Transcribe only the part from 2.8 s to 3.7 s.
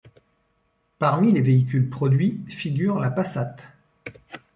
la Passat.